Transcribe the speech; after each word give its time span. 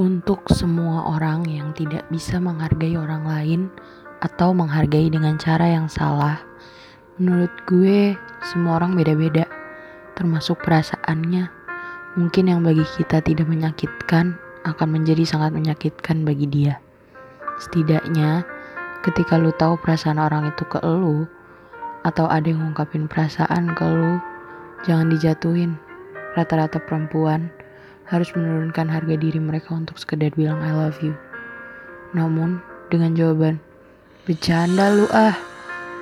Untuk 0.00 0.48
semua 0.48 1.12
orang 1.12 1.44
yang 1.44 1.76
tidak 1.76 2.08
bisa 2.08 2.40
menghargai 2.40 2.96
orang 2.96 3.20
lain 3.20 3.60
atau 4.24 4.56
menghargai 4.56 5.12
dengan 5.12 5.36
cara 5.36 5.76
yang 5.76 5.92
salah, 5.92 6.40
menurut 7.20 7.52
gue 7.68 8.16
semua 8.40 8.80
orang 8.80 8.96
beda-beda, 8.96 9.44
termasuk 10.16 10.56
perasaannya. 10.64 11.52
Mungkin 12.16 12.48
yang 12.48 12.64
bagi 12.64 12.80
kita 12.96 13.20
tidak 13.20 13.44
menyakitkan 13.44 14.40
akan 14.64 14.88
menjadi 14.88 15.20
sangat 15.28 15.52
menyakitkan 15.52 16.24
bagi 16.24 16.48
dia. 16.48 16.80
Setidaknya, 17.60 18.48
ketika 19.04 19.36
lu 19.36 19.52
tahu 19.52 19.76
perasaan 19.84 20.16
orang 20.16 20.48
itu 20.48 20.64
ke 20.64 20.80
lu, 20.80 21.28
atau 22.08 22.24
ada 22.24 22.48
yang 22.48 22.72
ngungkapin 22.72 23.04
perasaan 23.04 23.76
ke 23.76 23.84
lu, 23.84 24.16
jangan 24.80 25.12
dijatuhin. 25.12 25.76
Rata-rata 26.40 26.80
perempuan 26.88 27.52
harus 28.10 28.34
menurunkan 28.34 28.90
harga 28.90 29.14
diri 29.14 29.38
mereka 29.38 29.70
untuk 29.70 29.94
sekedar 29.96 30.34
bilang 30.34 30.58
I 30.60 30.74
love 30.74 30.98
you. 30.98 31.14
Namun 32.10 32.58
dengan 32.90 33.14
jawaban, 33.14 33.62
bercanda 34.26 34.90
lu 34.90 35.06
ah, 35.14 35.38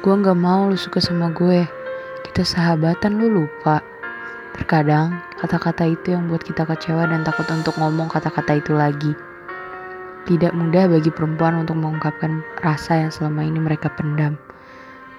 gue 0.00 0.14
gak 0.16 0.40
mau 0.40 0.72
lu 0.72 0.74
suka 0.74 1.04
sama 1.04 1.28
gue. 1.36 1.68
Kita 2.24 2.48
sahabatan 2.48 3.20
lu 3.20 3.44
lupa. 3.44 3.84
Terkadang 4.56 5.20
kata-kata 5.36 5.84
itu 5.84 6.16
yang 6.16 6.26
buat 6.32 6.42
kita 6.42 6.64
kecewa 6.64 7.06
dan 7.06 7.22
takut 7.22 7.46
untuk 7.52 7.76
ngomong 7.76 8.08
kata-kata 8.08 8.56
itu 8.56 8.72
lagi. 8.72 9.12
Tidak 10.24 10.56
mudah 10.56 10.88
bagi 10.88 11.12
perempuan 11.12 11.60
untuk 11.60 11.76
mengungkapkan 11.76 12.40
rasa 12.64 13.04
yang 13.04 13.12
selama 13.12 13.44
ini 13.44 13.60
mereka 13.60 13.92
pendam. 13.92 14.40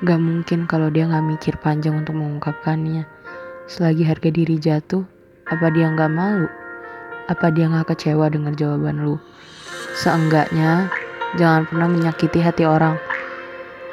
Gak 0.01 0.17
mungkin 0.17 0.65
kalau 0.65 0.89
dia 0.89 1.05
gak 1.05 1.21
mikir 1.21 1.53
panjang 1.61 2.01
untuk 2.01 2.17
mengungkapkannya. 2.17 3.05
Selagi 3.69 4.01
harga 4.09 4.29
diri 4.33 4.57
jatuh, 4.57 5.05
apa 5.45 5.69
dia 5.69 5.93
gak 5.93 6.09
malu? 6.09 6.49
Apa 7.29 7.53
dia 7.53 7.69
gak 7.69 7.93
kecewa 7.93 8.25
dengan 8.33 8.57
jawaban 8.57 9.05
lu? 9.05 9.21
Seenggaknya, 9.93 10.89
jangan 11.37 11.69
pernah 11.69 11.85
menyakiti 11.85 12.41
hati 12.41 12.65
orang. 12.65 12.97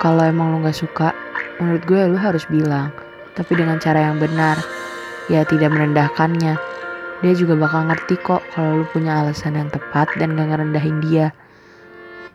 Kalau 0.00 0.24
emang 0.24 0.56
lu 0.56 0.64
gak 0.64 0.72
suka, 0.72 1.12
menurut 1.60 1.84
gue 1.84 2.00
lu 2.08 2.16
harus 2.16 2.48
bilang. 2.48 2.88
Tapi 3.36 3.60
dengan 3.60 3.76
cara 3.76 4.08
yang 4.08 4.16
benar. 4.16 4.56
Ya 5.28 5.44
tidak 5.44 5.68
merendahkannya. 5.68 6.56
Dia 7.20 7.32
juga 7.36 7.60
bakal 7.60 7.92
ngerti 7.92 8.16
kok 8.24 8.40
kalau 8.56 8.80
lu 8.80 8.84
punya 8.88 9.20
alasan 9.20 9.60
yang 9.60 9.68
tepat 9.68 10.08
dan 10.16 10.32
gak 10.32 10.56
ngerendahin 10.56 11.04
dia. 11.04 11.36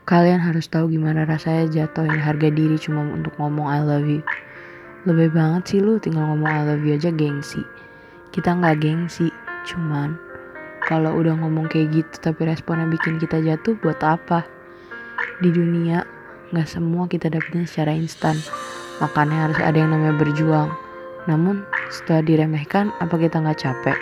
Kalian 0.05 0.37
harus 0.37 0.69
tahu 0.69 0.93
gimana 0.93 1.25
rasanya 1.25 1.65
jatuhin 1.65 2.21
harga 2.21 2.53
diri 2.53 2.77
cuma 2.77 3.01
untuk 3.09 3.33
ngomong 3.41 3.65
I 3.65 3.81
love 3.81 4.05
you. 4.05 4.21
Lebih 5.09 5.33
banget 5.33 5.65
sih 5.65 5.79
lu 5.81 5.97
tinggal 5.97 6.29
ngomong 6.29 6.45
I 6.45 6.61
love 6.61 6.85
you 6.85 6.93
aja 6.93 7.09
gengsi. 7.09 7.65
Kita 8.29 8.53
nggak 8.53 8.85
gengsi, 8.85 9.33
cuman 9.65 10.30
kalau 10.91 11.15
udah 11.23 11.39
ngomong 11.39 11.71
kayak 11.71 12.03
gitu 12.03 12.19
tapi 12.19 12.51
responnya 12.51 12.83
bikin 12.91 13.15
kita 13.15 13.39
jatuh 13.39 13.79
buat 13.79 14.03
apa? 14.03 14.43
Di 15.39 15.47
dunia 15.47 16.03
gak 16.51 16.67
semua 16.67 17.07
kita 17.07 17.31
dapetin 17.31 17.63
secara 17.63 17.95
instan. 17.95 18.35
Makanya 18.99 19.47
harus 19.47 19.59
ada 19.63 19.79
yang 19.79 19.95
namanya 19.95 20.19
berjuang. 20.19 20.67
Namun 21.31 21.63
setelah 21.87 22.19
diremehkan 22.27 22.91
apa 22.99 23.15
kita 23.15 23.39
gak 23.39 23.63
capek? 23.63 23.95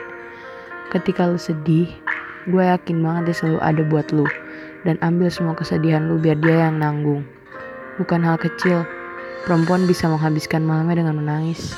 Ketika 0.89 1.29
lu 1.29 1.37
sedih, 1.37 1.93
gue 2.49 2.63
yakin 2.65 3.05
banget 3.05 3.29
dia 3.29 3.35
selalu 3.37 3.59
ada 3.61 3.81
buat 3.85 4.09
lu. 4.09 4.25
Dan 4.81 4.97
ambil 5.05 5.29
semua 5.29 5.53
kesedihan 5.53 6.09
lu 6.09 6.17
biar 6.17 6.41
dia 6.41 6.73
yang 6.73 6.81
nanggung. 6.81 7.21
Bukan 8.01 8.25
hal 8.25 8.41
kecil, 8.41 8.81
perempuan 9.45 9.85
bisa 9.85 10.09
menghabiskan 10.09 10.65
malamnya 10.65 11.05
dengan 11.05 11.21
menangis. 11.21 11.77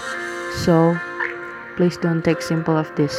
So, 0.64 0.95
please 1.76 2.00
don't 2.00 2.23
take 2.23 2.39
simple 2.39 2.80
of 2.80 2.88
this. 2.95 3.11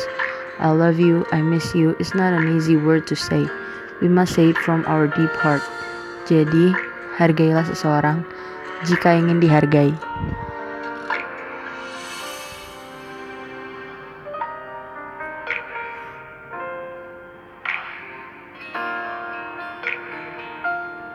I 0.63 0.71
love 0.71 1.03
you, 1.03 1.27
I 1.35 1.43
miss 1.43 1.75
you 1.75 1.99
is 1.99 2.15
not 2.15 2.31
an 2.31 2.55
easy 2.55 2.79
word 2.79 3.11
to 3.11 3.19
say. 3.19 3.51
We 3.99 4.07
must 4.07 4.39
say 4.39 4.55
it 4.55 4.59
from 4.63 4.87
our 4.87 5.11
deep 5.11 5.35
heart. 5.43 5.67
Jadi, 6.31 6.71
hargailah 7.19 7.67
seseorang 7.67 8.23
jika 8.87 9.19
ingin 9.19 9.43
dihargai. 9.43 9.91